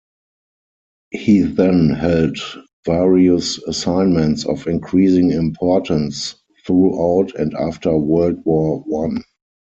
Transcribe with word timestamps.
He 1.11 1.41
then 1.41 1.91
held 1.91 2.39
various 2.87 3.59
assignments 3.59 4.47
of 4.47 4.65
increasing 4.65 5.29
importance 5.29 6.33
throughout 6.65 7.35
and 7.35 7.53
after 7.53 7.95
World 7.95 8.43
War 8.43 8.79
One. 8.79 9.23